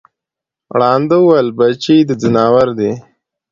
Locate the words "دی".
2.79-2.91